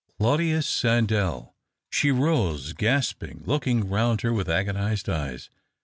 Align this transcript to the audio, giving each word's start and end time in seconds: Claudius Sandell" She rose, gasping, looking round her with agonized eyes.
Claudius 0.19 0.65
Sandell" 0.65 1.53
She 1.91 2.09
rose, 2.09 2.73
gasping, 2.73 3.43
looking 3.45 3.87
round 3.87 4.21
her 4.21 4.33
with 4.33 4.49
agonized 4.49 5.07
eyes. 5.07 5.51